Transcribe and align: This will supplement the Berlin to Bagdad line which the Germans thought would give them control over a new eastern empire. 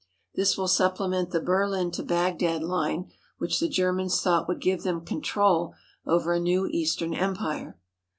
This 0.33 0.57
will 0.57 0.67
supplement 0.67 1.29
the 1.29 1.39
Berlin 1.39 1.91
to 1.91 2.01
Bagdad 2.01 2.63
line 2.63 3.11
which 3.37 3.59
the 3.59 3.69
Germans 3.69 4.19
thought 4.19 4.47
would 4.47 4.59
give 4.59 4.81
them 4.81 5.05
control 5.05 5.75
over 6.07 6.33
a 6.33 6.39
new 6.39 6.65
eastern 6.65 7.13
empire. 7.13 7.77